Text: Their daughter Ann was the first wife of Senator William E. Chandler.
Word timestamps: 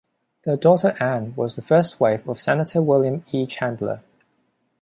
Their 0.45 0.57
daughter 0.57 0.95
Ann 0.99 1.35
was 1.35 1.55
the 1.55 1.61
first 1.61 1.99
wife 1.99 2.27
of 2.27 2.39
Senator 2.39 2.81
William 2.81 3.23
E. 3.31 3.45
Chandler. 3.45 4.01